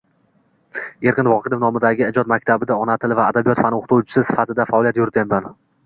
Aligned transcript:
Erkin 1.11 1.29
Vohidov 1.33 1.61
nomidagi 1.65 2.05
ijod 2.07 2.33
maktabida 2.33 2.81
ona 2.87 2.97
tili 3.07 3.21
va 3.23 3.29
adabiyot 3.35 3.65
fani 3.67 3.83
oʻqituvchisi 3.83 4.29
sifatida 4.33 4.71
faoliyat 4.75 5.03
yurityapman. 5.05 5.53